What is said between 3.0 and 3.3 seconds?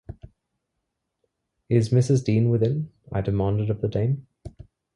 I